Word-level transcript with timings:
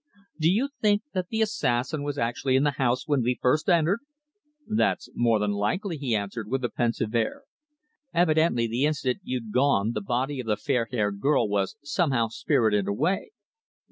"Do 0.39 0.49
you 0.51 0.69
think 0.81 1.03
that 1.13 1.27
the 1.29 1.43
assassin 1.43 2.01
was 2.01 2.17
actually 2.17 2.55
in 2.55 2.63
the 2.63 2.71
house 2.71 3.07
when 3.07 3.21
we 3.21 3.37
first 3.39 3.69
entered?" 3.69 3.99
"That's 4.67 5.09
more 5.13 5.37
than 5.37 5.51
likely," 5.51 5.95
he 5.95 6.15
answered 6.15 6.47
with 6.49 6.65
a 6.65 6.69
pensive 6.69 7.13
air. 7.13 7.43
"Evidently 8.11 8.65
the 8.65 8.85
instant 8.85 9.19
you'd 9.23 9.51
gone 9.53 9.91
the 9.91 10.01
body 10.01 10.39
of 10.39 10.47
the 10.47 10.57
fair 10.57 10.87
haired 10.89 11.21
girl 11.21 11.47
was 11.47 11.75
somehow 11.83 12.29
spirited 12.29 12.87
away." 12.87 13.29